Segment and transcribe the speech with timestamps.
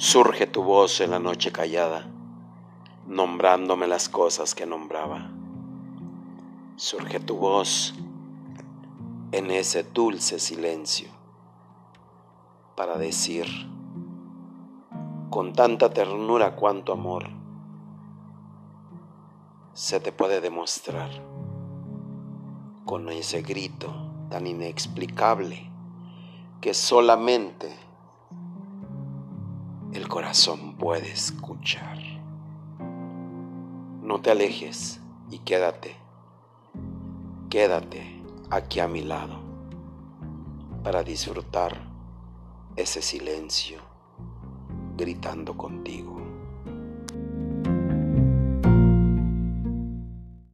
[0.00, 2.06] Surge tu voz en la noche callada,
[3.08, 5.32] nombrándome las cosas que nombraba.
[6.76, 7.94] Surge tu voz
[9.32, 11.08] en ese dulce silencio
[12.76, 13.48] para decir
[15.30, 17.28] con tanta ternura cuanto amor
[19.72, 21.10] se te puede demostrar
[22.84, 23.92] con ese grito
[24.30, 25.68] tan inexplicable
[26.60, 27.87] que solamente
[29.92, 31.98] el corazón puede escuchar.
[34.02, 35.96] No te alejes y quédate,
[37.48, 39.40] quédate aquí a mi lado
[40.82, 41.76] para disfrutar
[42.76, 43.80] ese silencio
[44.96, 46.27] gritando contigo.